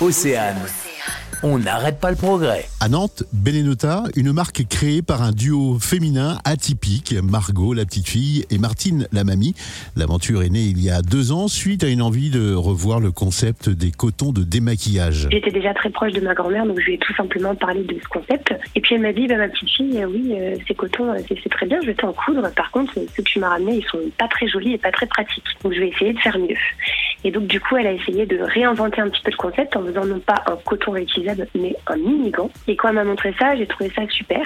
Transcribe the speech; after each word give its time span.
Océane. 0.00 0.66
On 1.44 1.60
n'arrête 1.60 2.00
pas 2.00 2.10
le 2.10 2.16
progrès. 2.16 2.66
À 2.80 2.88
Nantes, 2.88 3.22
Benenota, 3.32 4.02
une 4.16 4.32
marque 4.32 4.66
créée 4.68 5.02
par 5.02 5.22
un 5.22 5.30
duo 5.30 5.78
féminin 5.78 6.38
atypique, 6.44 7.14
Margot, 7.22 7.74
la 7.74 7.84
petite 7.84 8.08
fille, 8.08 8.44
et 8.50 8.58
Martine, 8.58 9.06
la 9.12 9.22
mamie. 9.22 9.54
L'aventure 9.94 10.42
est 10.42 10.48
née 10.48 10.64
il 10.64 10.82
y 10.82 10.90
a 10.90 11.00
deux 11.00 11.30
ans 11.30 11.46
suite 11.46 11.84
à 11.84 11.88
une 11.88 12.02
envie 12.02 12.30
de 12.30 12.54
revoir 12.54 12.98
le 12.98 13.12
concept 13.12 13.68
des 13.68 13.92
cotons 13.92 14.32
de 14.32 14.42
démaquillage. 14.42 15.28
J'étais 15.30 15.52
déjà 15.52 15.72
très 15.74 15.90
proche 15.90 16.12
de 16.12 16.20
ma 16.20 16.34
grand-mère, 16.34 16.66
donc 16.66 16.80
je 16.80 16.86
lui 16.86 16.94
ai 16.94 16.98
tout 16.98 17.14
simplement 17.14 17.54
parlé 17.54 17.84
de 17.84 18.00
ce 18.02 18.08
concept. 18.08 18.52
Et 18.74 18.80
puis 18.80 18.96
elle 18.96 19.02
m'a 19.02 19.12
dit, 19.12 19.28
bah, 19.28 19.36
ma 19.36 19.48
petite 19.48 19.70
fille, 19.70 20.02
euh, 20.02 20.08
oui, 20.08 20.34
euh, 20.36 20.56
ces 20.66 20.74
cotons, 20.74 21.10
euh, 21.10 21.18
c'est 21.28 21.38
c'est 21.40 21.50
très 21.50 21.66
bien, 21.66 21.78
je 21.82 21.86
vais 21.86 21.94
t'en 21.94 22.12
coudre. 22.12 22.50
Par 22.56 22.72
contre, 22.72 22.94
ceux 22.94 23.22
que 23.22 23.22
tu 23.22 23.38
m'as 23.38 23.50
ramenés, 23.50 23.76
ils 23.76 23.84
sont 23.84 24.00
pas 24.18 24.26
très 24.26 24.48
jolis 24.48 24.72
et 24.72 24.78
pas 24.78 24.90
très 24.90 25.06
pratiques. 25.06 25.44
Donc 25.62 25.72
je 25.72 25.78
vais 25.78 25.88
essayer 25.90 26.12
de 26.12 26.18
faire 26.18 26.36
mieux. 26.36 26.56
Et 27.24 27.30
donc 27.30 27.46
du 27.46 27.60
coup, 27.60 27.76
elle 27.76 27.86
a 27.86 27.92
essayé 27.92 28.26
de 28.26 28.38
réinventer 28.38 29.00
un 29.00 29.08
petit 29.08 29.22
peu 29.22 29.30
le 29.30 29.36
concept 29.36 29.76
en 29.76 29.84
faisant 29.84 30.04
non 30.04 30.20
pas 30.20 30.42
un 30.46 30.56
coton 30.64 30.92
réutilisable, 30.92 31.48
mais 31.54 31.74
un 31.86 31.96
mini-gant. 31.96 32.50
Et 32.66 32.76
quand 32.76 32.88
elle 32.88 32.94
m'a 32.94 33.04
montré 33.04 33.34
ça, 33.38 33.56
j'ai 33.56 33.66
trouvé 33.66 33.90
ça 33.94 34.02
super. 34.08 34.40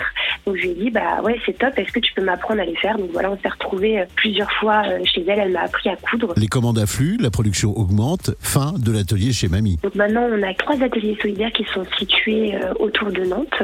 Donc 0.47 0.57
je 0.57 0.63
lui 0.63 0.71
ai 0.71 0.75
dit, 0.75 0.91
bah 0.91 1.21
ouais, 1.23 1.39
c'est 1.47 1.59
top, 1.59 1.79
est-ce 1.79 1.93
que 1.93 2.01
tu 2.01 2.13
peux 2.15 2.23
m'apprendre 2.23 2.61
à 2.61 2.65
les 2.65 2.77
faire? 2.77 2.99
Donc 2.99 3.11
voilà, 3.13 3.31
on 3.31 3.39
s'est 3.39 3.49
retrouvés 3.49 4.01
euh, 4.01 4.05
plusieurs 4.17 4.51
fois 4.53 4.83
euh, 4.87 5.01
chez 5.05 5.25
elle, 5.27 5.39
elle 5.39 5.53
m'a 5.53 5.63
appris 5.63 5.89
à 5.89 5.97
coudre. 5.97 6.35
Les 6.37 6.49
commandes 6.49 6.79
affluent, 6.79 7.19
la 7.21 7.31
production 7.31 7.77
augmente, 7.77 8.31
fin 8.41 8.73
de 8.79 8.93
l'atelier 8.93 9.33
chez 9.33 9.49
Mamie. 9.49 9.79
Donc 9.83 9.95
maintenant, 9.95 10.27
on 10.31 10.43
a 10.43 10.55
trois 10.55 10.83
ateliers 10.83 11.17
solidaires 11.21 11.53
qui 11.53 11.65
sont 11.73 11.85
situés 11.99 12.55
euh, 12.55 12.73
autour 12.79 13.11
de 13.11 13.25
Nantes. 13.25 13.63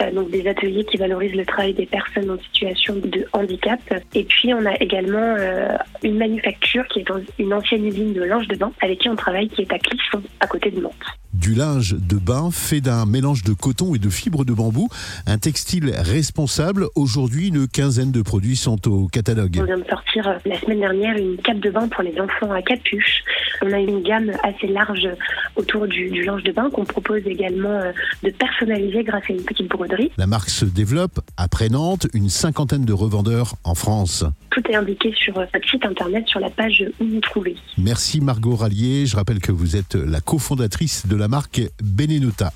Euh, 0.00 0.10
donc 0.10 0.30
des 0.30 0.46
ateliers 0.48 0.84
qui 0.84 0.96
valorisent 0.96 1.34
le 1.34 1.44
travail 1.44 1.74
des 1.74 1.86
personnes 1.86 2.30
en 2.30 2.38
situation 2.38 2.96
de 2.96 3.26
handicap. 3.32 3.80
Et 4.14 4.24
puis 4.24 4.52
on 4.52 4.64
a 4.66 4.74
également 4.80 5.36
euh, 5.38 5.76
une 6.02 6.18
manufacture 6.18 6.86
qui 6.88 7.00
est 7.00 7.08
dans 7.08 7.20
une 7.38 7.52
ancienne 7.52 7.86
usine 7.86 8.12
de 8.12 8.22
linge 8.22 8.48
de 8.48 8.56
bain 8.56 8.72
avec 8.80 9.00
qui 9.00 9.08
on 9.08 9.16
travaille, 9.16 9.48
qui 9.48 9.62
est 9.62 9.72
à 9.72 9.78
Clisson, 9.78 10.22
à 10.40 10.46
côté 10.46 10.70
de 10.70 10.80
Nantes. 10.80 10.92
Du 11.32 11.54
linge 11.54 11.96
de 11.98 12.16
bain 12.16 12.50
fait 12.52 12.80
d'un 12.80 13.06
mélange 13.06 13.42
de 13.42 13.52
coton 13.52 13.94
et 13.94 13.98
de 13.98 14.08
fibres 14.08 14.44
de 14.44 14.52
bambou, 14.52 14.88
un 15.26 15.38
textile 15.38 15.90
responsable. 15.90 16.86
Aujourd'hui, 16.94 17.48
une 17.48 17.66
quinzaine 17.66 18.12
de 18.12 18.22
produits 18.22 18.56
sont 18.56 18.88
au 18.88 19.08
catalogue. 19.08 19.58
On 19.60 19.64
vient 19.64 19.78
de 19.78 19.88
sortir 19.88 20.28
euh, 20.28 20.34
la 20.46 20.58
semaine 20.60 20.80
dernière 20.80 21.16
une 21.16 21.36
cape 21.38 21.58
de 21.58 21.70
bain 21.70 21.88
pour 21.88 22.02
les 22.02 22.18
enfants 22.20 22.52
à 22.52 22.62
capuche. 22.62 23.22
On 23.62 23.72
a 23.72 23.78
une 23.78 24.02
gamme 24.02 24.30
assez 24.42 24.68
large 24.68 25.08
autour 25.56 25.86
du, 25.86 26.10
du 26.10 26.22
linge 26.22 26.42
de 26.42 26.52
bain 26.52 26.70
qu'on 26.70 26.84
propose 26.84 27.22
également 27.26 27.68
euh, 27.68 27.92
de 28.22 28.30
personnaliser 28.30 29.04
grâce 29.04 29.24
à 29.28 29.32
une 29.32 29.42
petite 29.42 29.68
broderie. 29.68 30.10
La 30.16 30.26
marque 30.26 30.50
se 30.50 30.64
développe. 30.64 31.20
Après 31.36 31.68
Nantes, 31.68 32.06
une 32.14 32.28
cinquantaine 32.28 32.84
de 32.84 32.92
revendeurs 32.92 33.54
en 33.64 33.74
France. 33.74 34.24
Tout 34.50 34.62
est 34.70 34.74
indiqué 34.74 35.12
sur 35.16 35.38
euh, 35.38 35.44
notre 35.52 35.68
site 35.68 35.84
internet 35.84 36.26
sur 36.28 36.40
la 36.40 36.50
page 36.50 36.84
où 37.00 37.04
vous 37.04 37.20
trouvez. 37.20 37.56
Merci 37.78 38.20
Margot 38.20 38.56
Rallier. 38.56 39.06
Je 39.06 39.16
rappelle 39.16 39.40
que 39.40 39.52
vous 39.52 39.76
êtes 39.76 39.94
la 39.94 40.20
cofondatrice 40.20 41.06
de 41.06 41.16
la 41.16 41.28
marque 41.28 41.60
Benenota. 41.82 42.52